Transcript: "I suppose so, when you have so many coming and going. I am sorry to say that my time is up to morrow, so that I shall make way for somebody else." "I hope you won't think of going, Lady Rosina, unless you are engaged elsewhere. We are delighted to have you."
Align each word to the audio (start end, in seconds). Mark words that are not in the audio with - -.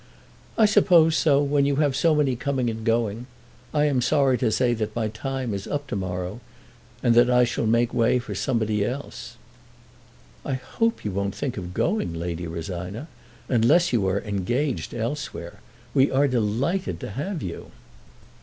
"I 0.57 0.65
suppose 0.65 1.15
so, 1.15 1.43
when 1.43 1.67
you 1.67 1.75
have 1.75 1.95
so 1.95 2.15
many 2.15 2.35
coming 2.35 2.71
and 2.71 2.83
going. 2.83 3.27
I 3.71 3.85
am 3.85 4.01
sorry 4.01 4.35
to 4.39 4.51
say 4.51 4.73
that 4.73 4.95
my 4.95 5.09
time 5.09 5.53
is 5.53 5.67
up 5.67 5.85
to 5.89 5.95
morrow, 5.95 6.39
so 7.03 7.11
that 7.11 7.29
I 7.29 7.43
shall 7.43 7.67
make 7.67 7.93
way 7.93 8.17
for 8.17 8.33
somebody 8.33 8.83
else." 8.83 9.35
"I 10.43 10.53
hope 10.55 11.05
you 11.05 11.11
won't 11.11 11.35
think 11.35 11.55
of 11.55 11.75
going, 11.75 12.15
Lady 12.15 12.47
Rosina, 12.47 13.09
unless 13.47 13.93
you 13.93 14.07
are 14.07 14.21
engaged 14.21 14.95
elsewhere. 14.95 15.59
We 15.93 16.09
are 16.09 16.27
delighted 16.27 16.99
to 17.01 17.11
have 17.11 17.43
you." 17.43 17.69